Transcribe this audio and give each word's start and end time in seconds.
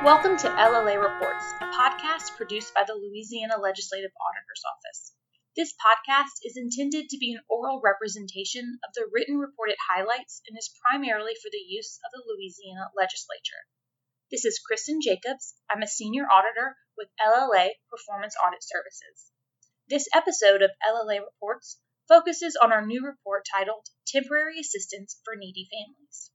Welcome 0.00 0.38
to 0.38 0.48
LLA 0.48 0.96
Reports, 0.96 1.44
a 1.60 1.68
podcast 1.76 2.34
produced 2.38 2.72
by 2.72 2.84
the 2.88 2.96
Louisiana 2.96 3.60
Legislative 3.60 4.12
Auditor's 4.16 4.64
Office. 4.64 5.12
This 5.54 5.76
podcast 5.76 6.40
is 6.42 6.56
intended 6.56 7.10
to 7.10 7.18
be 7.18 7.34
an 7.34 7.44
oral 7.50 7.82
representation 7.84 8.80
of 8.80 8.94
the 8.94 9.04
written 9.12 9.36
reported 9.36 9.76
highlights 9.76 10.40
and 10.48 10.56
is 10.56 10.72
primarily 10.80 11.34
for 11.36 11.50
the 11.52 11.60
use 11.60 12.00
of 12.00 12.12
the 12.16 12.24
Louisiana 12.24 12.88
legislature. 12.96 13.68
This 14.30 14.46
is 14.46 14.64
Kristen 14.64 15.02
Jacobs. 15.04 15.52
I'm 15.68 15.82
a 15.82 15.86
senior 15.86 16.24
auditor 16.24 16.78
with 16.96 17.12
LLA 17.20 17.68
Performance 17.90 18.34
Audit 18.40 18.64
Services. 18.64 19.30
This 19.86 20.08
episode 20.16 20.62
of 20.62 20.70
LLA 20.80 21.20
Reports 21.20 21.78
focuses 22.08 22.56
on 22.56 22.72
our 22.72 22.86
new 22.86 23.04
report 23.04 23.44
titled 23.52 23.84
Temporary 24.06 24.60
Assistance 24.60 25.20
for 25.26 25.36
Needy 25.36 25.68
Families. 25.68 26.30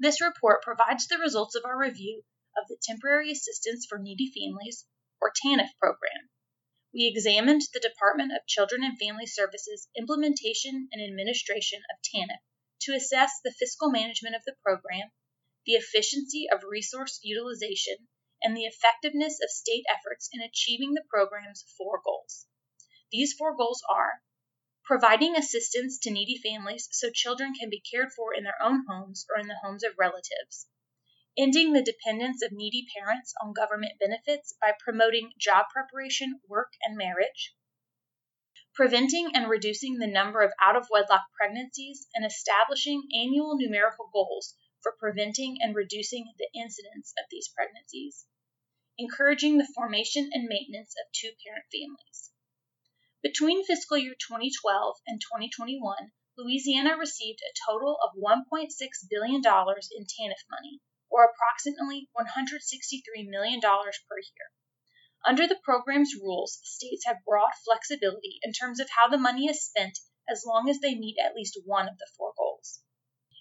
This 0.00 0.20
report 0.20 0.62
provides 0.62 1.06
the 1.06 1.18
results 1.18 1.54
of 1.54 1.62
our 1.64 1.78
review 1.78 2.24
of 2.56 2.68
the 2.68 2.78
Temporary 2.82 3.30
Assistance 3.32 3.86
for 3.88 3.98
Needy 3.98 4.32
Families, 4.32 4.86
or 5.20 5.32
TANF 5.32 5.70
program. 5.78 6.30
We 6.92 7.06
examined 7.06 7.62
the 7.72 7.80
Department 7.80 8.32
of 8.32 8.46
Children 8.46 8.84
and 8.84 8.98
Family 8.98 9.26
Services 9.26 9.88
implementation 9.96 10.88
and 10.92 11.02
administration 11.02 11.82
of 11.90 11.98
TANF 12.02 12.38
to 12.82 12.94
assess 12.94 13.40
the 13.42 13.54
fiscal 13.58 13.90
management 13.90 14.36
of 14.36 14.44
the 14.44 14.54
program, 14.62 15.10
the 15.66 15.72
efficiency 15.72 16.46
of 16.52 16.62
resource 16.62 17.18
utilization, 17.22 18.08
and 18.42 18.56
the 18.56 18.66
effectiveness 18.66 19.40
of 19.42 19.50
state 19.50 19.84
efforts 19.88 20.28
in 20.32 20.40
achieving 20.40 20.92
the 20.92 21.04
program's 21.08 21.64
four 21.78 22.00
goals. 22.04 22.46
These 23.10 23.32
four 23.32 23.56
goals 23.56 23.82
are 23.88 24.22
providing 24.84 25.34
assistance 25.34 25.98
to 26.02 26.10
needy 26.10 26.36
families 26.36 26.88
so 26.92 27.10
children 27.10 27.54
can 27.54 27.70
be 27.70 27.80
cared 27.80 28.12
for 28.12 28.34
in 28.34 28.44
their 28.44 28.60
own 28.62 28.84
homes 28.86 29.24
or 29.34 29.40
in 29.40 29.48
the 29.48 29.58
homes 29.64 29.82
of 29.82 29.98
relatives, 29.98 30.66
ending 31.36 31.72
the 31.72 31.82
dependence 31.82 32.42
of 32.42 32.52
needy 32.52 32.86
parents 32.96 33.34
on 33.42 33.52
government 33.52 33.92
benefits 33.98 34.54
by 34.60 34.72
promoting 34.78 35.32
job 35.38 35.66
preparation, 35.72 36.40
work, 36.48 36.72
and 36.82 36.96
marriage, 36.96 37.54
preventing 38.74 39.30
and 39.34 39.48
reducing 39.48 39.98
the 39.98 40.06
number 40.06 40.42
of 40.42 40.52
out 40.60 40.76
of 40.76 40.88
wedlock 40.90 41.22
pregnancies, 41.36 42.06
and 42.14 42.24
establishing 42.24 43.02
annual 43.12 43.56
numerical 43.56 44.08
goals 44.12 44.54
for 44.82 44.92
preventing 44.98 45.56
and 45.60 45.74
reducing 45.74 46.24
the 46.38 46.48
incidence 46.54 47.12
of 47.18 47.24
these 47.30 47.48
pregnancies, 47.48 48.26
encouraging 48.98 49.58
the 49.58 49.68
formation 49.74 50.28
and 50.32 50.46
maintenance 50.46 50.94
of 51.00 51.10
two 51.12 51.30
parent 51.44 51.64
families. 51.72 52.30
Between 53.22 53.64
fiscal 53.64 53.96
year 53.96 54.14
2012 54.14 54.96
and 55.06 55.20
2021, 55.20 56.12
Louisiana 56.36 56.96
received 56.96 57.40
a 57.40 57.70
total 57.70 57.96
of 58.02 58.18
$1.6 58.20 58.68
billion 59.08 59.36
in 59.36 59.42
TANF 59.42 60.42
money, 60.50 60.80
or 61.14 61.30
approximately 61.30 62.10
$163 62.18 63.30
million 63.30 63.60
per 63.60 64.18
year. 64.18 64.50
Under 65.24 65.46
the 65.46 65.60
program's 65.62 66.12
rules, 66.20 66.58
states 66.64 67.06
have 67.06 67.24
broad 67.24 67.52
flexibility 67.64 68.40
in 68.42 68.52
terms 68.52 68.80
of 68.80 68.90
how 68.90 69.08
the 69.08 69.16
money 69.16 69.46
is 69.46 69.64
spent 69.64 70.00
as 70.28 70.44
long 70.44 70.68
as 70.68 70.80
they 70.80 70.96
meet 70.96 71.16
at 71.22 71.36
least 71.36 71.56
one 71.64 71.86
of 71.86 71.98
the 71.98 72.10
four 72.18 72.32
goals. 72.36 72.82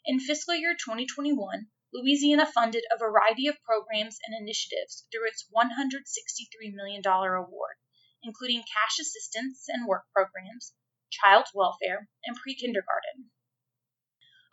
In 0.06 0.20
fiscal 0.20 0.54
year 0.54 0.76
2021, 0.76 1.72
Louisiana 1.92 2.46
funded 2.46 2.84
a 2.92 2.98
variety 2.98 3.48
of 3.48 3.62
programs 3.64 4.20
and 4.24 4.36
initiatives 4.40 5.08
through 5.12 5.28
its 5.28 5.50
$163 5.50 6.74
million 6.74 7.02
award, 7.06 7.76
including 8.22 8.62
cash 8.62 9.00
assistance 9.00 9.66
and 9.68 9.88
work 9.88 10.04
programs, 10.14 10.74
child 11.10 11.46
welfare, 11.56 12.08
and 12.24 12.38
pre 12.38 12.54
kindergarten. 12.54 13.32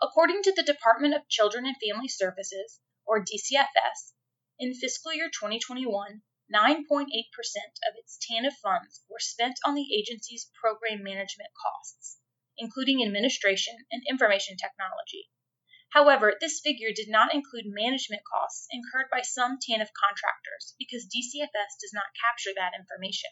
According 0.02 0.42
to 0.44 0.52
the 0.52 0.62
Department 0.62 1.14
of 1.14 1.28
Children 1.28 1.66
and 1.66 1.76
Family 1.76 2.08
Services, 2.08 2.80
or 3.10 3.18
DCFS, 3.18 4.14
in 4.60 4.72
fiscal 4.72 5.12
year 5.12 5.26
2021, 5.28 6.22
9.8% 6.54 7.10
of 7.10 7.98
its 7.98 8.18
TANF 8.22 8.54
funds 8.62 9.02
were 9.10 9.18
spent 9.18 9.58
on 9.66 9.74
the 9.74 9.92
agency's 9.98 10.48
program 10.54 11.02
management 11.02 11.50
costs, 11.60 12.18
including 12.56 13.02
administration 13.02 13.74
and 13.90 14.04
information 14.08 14.56
technology. 14.56 15.28
However, 15.90 16.36
this 16.40 16.60
figure 16.60 16.92
did 16.94 17.08
not 17.08 17.34
include 17.34 17.64
management 17.66 18.22
costs 18.30 18.68
incurred 18.70 19.10
by 19.10 19.22
some 19.22 19.58
TANF 19.58 19.90
contractors 19.90 20.76
because 20.78 21.10
DCFS 21.10 21.82
does 21.82 21.90
not 21.92 22.14
capture 22.14 22.54
that 22.54 22.78
information. 22.78 23.30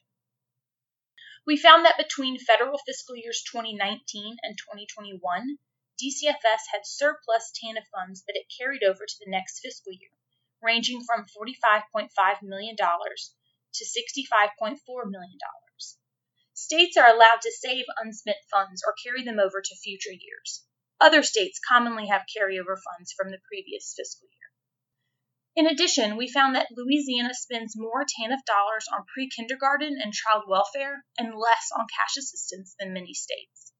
We 1.46 1.56
found 1.56 1.84
that 1.84 1.96
between 1.96 2.40
federal 2.40 2.78
fiscal 2.78 3.14
years 3.14 3.44
2019 3.46 4.38
and 4.42 4.58
2021, 4.58 5.58
DCFS 6.00 6.70
had 6.72 6.86
surplus 6.86 7.50
TANF 7.58 7.84
funds 7.92 8.22
that 8.26 8.36
it 8.36 8.46
carried 8.56 8.84
over 8.84 9.04
to 9.04 9.16
the 9.18 9.30
next 9.30 9.58
fiscal 9.58 9.92
year, 9.92 10.10
ranging 10.62 11.02
from 11.04 11.26
$45.5 11.26 12.08
million 12.42 12.76
to 12.76 13.84
$65.4 13.84 15.10
million. 15.10 15.38
States 16.54 16.96
are 16.96 17.08
allowed 17.08 17.40
to 17.42 17.52
save 17.52 17.84
unspent 17.98 18.38
funds 18.50 18.82
or 18.86 18.94
carry 19.04 19.24
them 19.24 19.38
over 19.38 19.60
to 19.60 19.76
future 19.76 20.12
years. 20.12 20.64
Other 21.00 21.22
states 21.22 21.60
commonly 21.68 22.08
have 22.08 22.26
carryover 22.26 22.76
funds 22.76 23.12
from 23.16 23.30
the 23.30 23.38
previous 23.48 23.94
fiscal 23.96 24.28
year. 24.28 24.50
In 25.54 25.66
addition, 25.66 26.16
we 26.16 26.30
found 26.30 26.54
that 26.54 26.70
Louisiana 26.70 27.34
spends 27.34 27.76
more 27.76 28.04
TANF 28.04 28.44
dollars 28.44 28.86
on 28.92 29.04
pre 29.12 29.28
kindergarten 29.28 29.98
and 30.00 30.12
child 30.12 30.44
welfare 30.46 31.04
and 31.18 31.34
less 31.34 31.70
on 31.76 31.86
cash 31.88 32.16
assistance 32.16 32.76
than 32.78 32.92
many 32.92 33.14
states. 33.14 33.72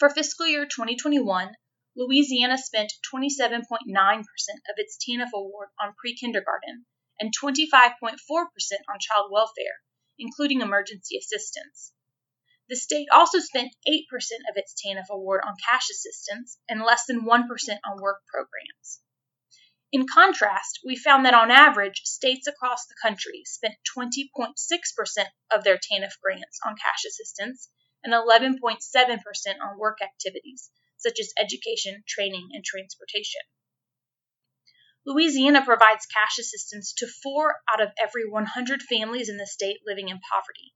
For 0.00 0.10
fiscal 0.10 0.46
year 0.46 0.66
2021, 0.66 1.54
Louisiana 1.96 2.58
spent 2.58 2.92
27.9% 3.14 3.62
of 3.94 4.74
its 4.76 4.98
TANF 4.98 5.30
award 5.32 5.68
on 5.80 5.94
pre 5.96 6.16
kindergarten 6.16 6.86
and 7.20 7.32
25.4% 7.32 8.18
on 8.88 8.98
child 8.98 9.30
welfare, 9.30 9.82
including 10.18 10.60
emergency 10.62 11.16
assistance. 11.16 11.92
The 12.68 12.74
state 12.74 13.06
also 13.12 13.38
spent 13.38 13.76
8% 13.86 14.00
of 14.50 14.56
its 14.56 14.74
TANF 14.84 15.10
award 15.10 15.42
on 15.46 15.54
cash 15.68 15.88
assistance 15.90 16.58
and 16.68 16.82
less 16.82 17.04
than 17.06 17.24
1% 17.24 17.48
on 17.84 18.02
work 18.02 18.22
programs. 18.26 19.00
In 19.92 20.08
contrast, 20.08 20.80
we 20.84 20.96
found 20.96 21.24
that 21.24 21.34
on 21.34 21.52
average, 21.52 22.00
states 22.02 22.48
across 22.48 22.86
the 22.86 22.96
country 23.00 23.44
spent 23.44 23.76
20.6% 23.96 25.26
of 25.52 25.62
their 25.62 25.78
TANF 25.78 26.18
grants 26.20 26.58
on 26.66 26.74
cash 26.74 27.04
assistance 27.04 27.68
and 28.04 28.12
11.7% 28.12 28.60
on 29.62 29.78
work 29.78 29.98
activities, 30.02 30.70
such 30.98 31.18
as 31.18 31.32
education, 31.38 32.04
training, 32.06 32.50
and 32.52 32.64
transportation. 32.64 33.40
Louisiana 35.06 35.64
provides 35.64 36.06
cash 36.06 36.38
assistance 36.38 36.94
to 36.94 37.06
four 37.06 37.56
out 37.70 37.82
of 37.82 37.92
every 38.00 38.28
100 38.28 38.82
families 38.82 39.28
in 39.28 39.36
the 39.36 39.46
state 39.46 39.80
living 39.86 40.08
in 40.08 40.20
poverty. 40.30 40.72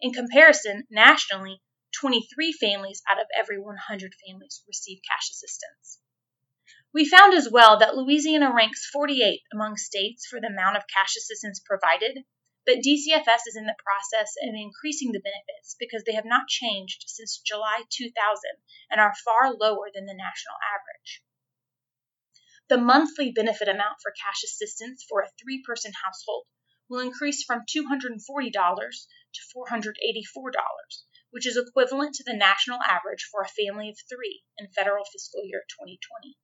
In 0.00 0.12
comparison, 0.12 0.86
nationally, 0.90 1.60
23 2.00 2.52
families 2.52 3.02
out 3.08 3.20
of 3.20 3.26
every 3.36 3.58
100 3.58 4.12
families 4.26 4.62
receive 4.66 4.98
cash 5.08 5.30
assistance. 5.30 6.00
We 6.92 7.04
found 7.04 7.34
as 7.34 7.50
well 7.50 7.78
that 7.78 7.96
Louisiana 7.96 8.52
ranks 8.52 8.90
48th 8.94 9.42
among 9.52 9.76
states 9.76 10.26
for 10.26 10.40
the 10.40 10.48
amount 10.48 10.76
of 10.76 10.86
cash 10.92 11.16
assistance 11.16 11.60
provided, 11.60 12.24
but 12.68 12.84
DCFS 12.84 13.48
is 13.48 13.56
in 13.56 13.64
the 13.64 13.80
process 13.80 14.36
of 14.44 14.52
increasing 14.52 15.12
the 15.12 15.24
benefits 15.24 15.74
because 15.80 16.04
they 16.04 16.12
have 16.12 16.28
not 16.28 16.52
changed 16.52 17.02
since 17.06 17.40
July 17.40 17.80
2000 17.88 18.12
and 18.90 19.00
are 19.00 19.14
far 19.24 19.54
lower 19.56 19.88
than 19.88 20.04
the 20.04 20.12
national 20.12 20.60
average. 20.60 21.24
The 22.68 22.76
monthly 22.76 23.32
benefit 23.32 23.68
amount 23.68 24.02
for 24.02 24.12
cash 24.12 24.44
assistance 24.44 25.02
for 25.08 25.22
a 25.22 25.32
three 25.40 25.62
person 25.64 25.92
household 26.04 26.44
will 26.90 27.00
increase 27.00 27.42
from 27.42 27.64
$240 27.64 28.20
to 28.20 29.40
$484, 29.56 30.52
which 31.30 31.46
is 31.46 31.56
equivalent 31.56 32.16
to 32.16 32.24
the 32.26 32.36
national 32.36 32.80
average 32.82 33.24
for 33.32 33.40
a 33.40 33.48
family 33.48 33.88
of 33.88 33.96
three 34.10 34.42
in 34.58 34.68
federal 34.76 35.06
fiscal 35.06 35.40
year 35.42 35.64
2020. 35.80 36.36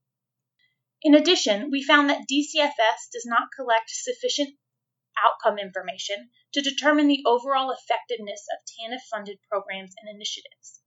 In 1.03 1.15
addition, 1.15 1.71
we 1.71 1.83
found 1.83 2.09
that 2.09 2.25
DCFS 2.33 3.13
does 3.13 3.27
not 3.27 3.49
collect 3.55 3.91
sufficient 3.91 4.57
outcome 5.19 5.59
information 5.59 6.31
to 6.53 6.63
determine 6.63 7.09
the 7.09 7.23
overall 7.27 7.71
effectiveness 7.71 8.47
of 8.53 8.65
TANF 8.65 9.01
funded 9.11 9.39
programs 9.51 9.95
and 9.99 10.09
initiatives. 10.09 10.81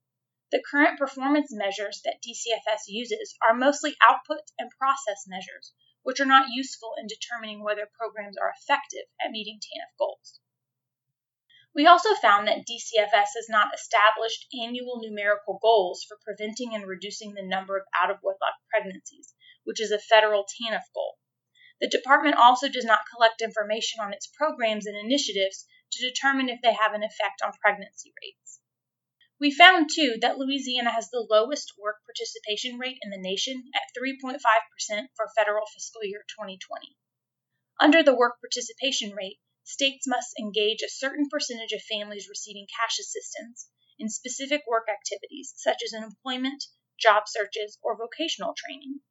The 0.50 0.64
current 0.64 0.98
performance 0.98 1.52
measures 1.52 2.02
that 2.06 2.22
DCFS 2.22 2.88
uses 2.88 3.36
are 3.48 3.54
mostly 3.54 3.98
output 4.02 4.44
and 4.58 4.72
process 4.72 5.26
measures, 5.28 5.74
which 6.04 6.22
are 6.22 6.26
not 6.26 6.50
useful 6.50 6.94
in 6.98 7.08
determining 7.08 7.64
whether 7.64 7.86
programs 7.86 8.38
are 8.38 8.54
effective 8.58 9.08
at 9.20 9.32
meeting 9.32 9.60
TANF 9.60 9.98
goals. 9.98 10.40
We 11.76 11.86
also 11.86 12.16
found 12.16 12.48
that 12.48 12.66
DCFS 12.66 13.36
has 13.36 13.50
not 13.50 13.76
established 13.76 14.48
annual 14.58 15.02
numerical 15.02 15.60
goals 15.62 16.04
for 16.04 16.18
preventing 16.24 16.74
and 16.74 16.88
reducing 16.88 17.34
the 17.34 17.44
number 17.44 17.78
of 17.78 17.84
out 17.94 18.10
of 18.10 18.24
wedlock 18.24 18.56
pregnancies, 18.70 19.36
which 19.64 19.82
is 19.82 19.92
a 19.92 20.00
federal 20.00 20.46
TANF 20.46 20.92
goal. 20.96 21.20
The 21.80 21.88
department 21.88 22.38
also 22.38 22.70
does 22.70 22.86
not 22.86 23.06
collect 23.14 23.42
information 23.42 24.00
on 24.00 24.14
its 24.14 24.26
programs 24.26 24.88
and 24.88 24.98
initiatives 24.98 25.68
to 25.92 26.10
determine 26.10 26.50
if 26.50 26.62
they 26.62 26.74
have 26.74 26.94
an 26.94 27.04
effect 27.04 27.42
on 27.44 27.54
pregnancy 27.62 28.14
rates. 28.22 28.60
We 29.40 29.52
found, 29.52 29.92
too, 29.94 30.18
that 30.22 30.40
Louisiana 30.40 30.92
has 30.92 31.12
the 31.12 31.26
lowest 31.30 31.74
work 31.78 31.98
participation 32.06 32.80
rate 32.80 32.98
in 33.04 33.12
the 33.12 33.18
nation 33.20 33.70
at 33.76 33.94
3.5% 33.96 34.40
for 35.16 35.30
federal 35.38 35.68
fiscal 35.68 36.04
year 36.04 36.26
2020. 36.28 36.98
Under 37.80 38.02
the 38.02 38.16
work 38.16 38.42
participation 38.42 39.14
rate, 39.14 39.40
states 39.64 40.08
must 40.08 40.34
engage 40.40 40.82
a 40.82 40.90
certain 40.90 41.30
percentage 41.30 41.74
of 41.74 41.84
families 41.84 42.28
receiving 42.28 42.66
cash 42.66 42.98
assistance 42.98 43.70
in 44.00 44.10
specific 44.10 44.64
work 44.66 44.88
activities 44.90 45.54
such 45.58 45.84
as 45.84 45.94
employment, 45.94 46.64
job 47.00 47.28
searches, 47.28 47.78
or 47.84 47.96
vocational 47.96 48.56
training. 48.58 49.02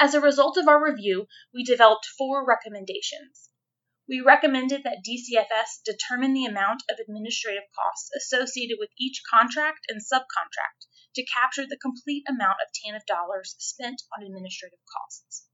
As 0.00 0.14
a 0.14 0.20
result 0.20 0.56
of 0.56 0.68
our 0.68 0.80
review, 0.80 1.26
we 1.52 1.64
developed 1.64 2.06
four 2.06 2.46
recommendations. 2.46 3.50
We 4.08 4.20
recommended 4.20 4.84
that 4.84 5.02
DCFS 5.04 5.82
determine 5.84 6.34
the 6.34 6.44
amount 6.44 6.84
of 6.88 7.00
administrative 7.00 7.64
costs 7.74 8.08
associated 8.16 8.76
with 8.78 8.90
each 8.96 9.22
contract 9.28 9.86
and 9.88 10.00
subcontract 10.00 10.86
to 11.16 11.26
capture 11.26 11.66
the 11.66 11.76
complete 11.76 12.22
amount 12.28 12.58
of 12.62 12.70
TANF 12.72 13.06
dollars 13.06 13.56
spent 13.58 14.02
on 14.16 14.24
administrative 14.24 14.78
costs. 14.96 15.48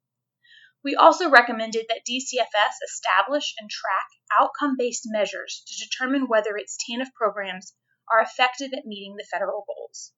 We 0.85 0.94
also 0.94 1.31
recommended 1.31 1.87
that 1.88 2.05
DCFS 2.05 2.75
establish 2.85 3.55
and 3.58 3.70
track 3.70 4.08
outcome 4.31 4.76
based 4.76 5.05
measures 5.06 5.64
to 5.67 5.85
determine 5.87 6.29
whether 6.29 6.58
its 6.58 6.76
TANF 6.76 7.14
programs 7.14 7.75
are 8.12 8.20
effective 8.20 8.75
at 8.75 8.85
meeting 8.85 9.17
the 9.17 9.25
federal 9.25 9.64
goals. 9.67 10.12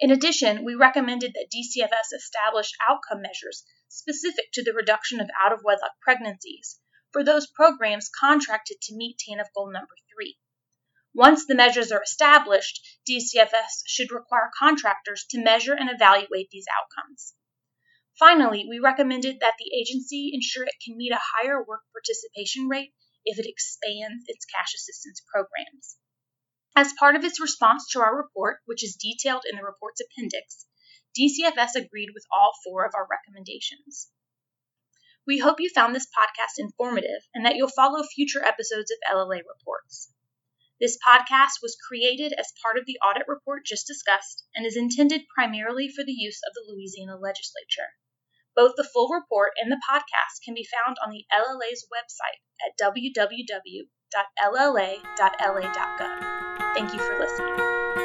In 0.00 0.10
addition, 0.10 0.64
we 0.64 0.74
recommended 0.74 1.34
that 1.34 1.50
DCFS 1.54 2.12
establish 2.16 2.72
outcome 2.88 3.22
measures 3.22 3.64
specific 3.88 4.50
to 4.54 4.64
the 4.64 4.72
reduction 4.72 5.20
of 5.20 5.30
out 5.40 5.52
of 5.52 5.62
wedlock 5.62 5.92
pregnancies 6.00 6.80
for 7.12 7.22
those 7.22 7.46
programs 7.46 8.10
contracted 8.10 8.80
to 8.82 8.96
meet 8.96 9.18
TANF 9.18 9.52
goal 9.54 9.70
number 9.70 9.94
three. 10.12 10.36
Once 11.14 11.46
the 11.46 11.54
measures 11.54 11.92
are 11.92 12.02
established, 12.02 12.84
DCFS 13.08 13.84
should 13.86 14.10
require 14.10 14.50
contractors 14.58 15.24
to 15.30 15.40
measure 15.40 15.74
and 15.74 15.88
evaluate 15.88 16.50
these 16.50 16.66
outcomes. 16.76 17.34
Finally, 18.18 18.66
we 18.68 18.80
recommended 18.80 19.38
that 19.38 19.54
the 19.60 19.70
agency 19.78 20.32
ensure 20.34 20.64
it 20.64 20.74
can 20.84 20.96
meet 20.96 21.12
a 21.12 21.22
higher 21.36 21.62
work 21.62 21.82
participation 21.92 22.66
rate 22.66 22.92
if 23.24 23.38
it 23.38 23.46
expands 23.48 24.24
its 24.26 24.44
cash 24.44 24.74
assistance 24.74 25.22
programs. 25.32 25.96
As 26.76 26.92
part 26.98 27.14
of 27.14 27.24
its 27.24 27.40
response 27.40 27.88
to 27.90 28.00
our 28.00 28.16
report, 28.16 28.60
which 28.64 28.82
is 28.82 28.96
detailed 28.96 29.44
in 29.48 29.56
the 29.56 29.62
report's 29.62 30.00
appendix, 30.00 30.66
DCFS 31.16 31.76
agreed 31.76 32.10
with 32.12 32.26
all 32.32 32.52
four 32.64 32.84
of 32.84 32.94
our 32.96 33.06
recommendations. 33.08 34.10
We 35.24 35.38
hope 35.38 35.60
you 35.60 35.70
found 35.70 35.94
this 35.94 36.08
podcast 36.08 36.58
informative 36.58 37.22
and 37.32 37.46
that 37.46 37.54
you'll 37.54 37.68
follow 37.68 38.02
future 38.02 38.44
episodes 38.44 38.90
of 38.90 38.98
LLA 39.08 39.42
Reports. 39.46 40.12
This 40.80 40.98
podcast 40.98 41.62
was 41.62 41.78
created 41.88 42.32
as 42.32 42.52
part 42.60 42.76
of 42.76 42.86
the 42.86 42.98
audit 42.98 43.28
report 43.28 43.64
just 43.64 43.86
discussed 43.86 44.44
and 44.56 44.66
is 44.66 44.76
intended 44.76 45.28
primarily 45.32 45.88
for 45.88 46.02
the 46.04 46.12
use 46.12 46.40
of 46.44 46.54
the 46.54 46.64
Louisiana 46.66 47.16
legislature. 47.16 47.94
Both 48.56 48.74
the 48.76 48.82
full 48.82 49.08
report 49.08 49.52
and 49.62 49.70
the 49.70 49.80
podcast 49.88 50.42
can 50.44 50.54
be 50.54 50.66
found 50.66 50.96
on 50.98 51.12
the 51.12 51.24
LLA's 51.32 51.86
website 51.86 52.42
at 52.66 52.76
www.lla.la.gov. 54.14 55.74
Thank 56.74 56.92
you 56.92 57.00
for 57.00 57.18
listening. 57.18 58.03